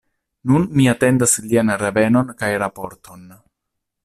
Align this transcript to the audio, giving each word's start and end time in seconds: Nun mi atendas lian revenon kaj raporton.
Nun 0.49 0.63
mi 0.79 0.87
atendas 0.93 1.35
lian 1.51 1.71
revenon 1.83 2.35
kaj 2.41 2.53
raporton. 2.65 3.33